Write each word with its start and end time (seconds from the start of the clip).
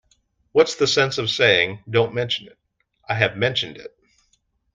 What's 0.51 0.73
the 0.73 0.87
sense 0.87 1.19
of 1.19 1.29
saying, 1.29 1.83
'Don't 1.87 2.15
mention 2.15 2.47
it'? 2.47 2.57
I 3.07 3.13
have 3.13 3.37
mentioned 3.37 3.77
it. 3.77 3.95